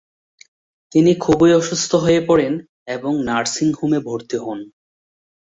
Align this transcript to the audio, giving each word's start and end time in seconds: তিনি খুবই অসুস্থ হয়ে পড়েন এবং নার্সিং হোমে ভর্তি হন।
তিনি 0.91 1.11
খুবই 1.15 1.51
অসুস্থ 1.53 1.91
হয়ে 1.95 2.21
পড়েন 2.27 2.53
এবং 2.87 3.13
নার্সিং 3.25 3.67
হোমে 3.79 3.99
ভর্তি 3.99 4.37
হন। 4.37 4.59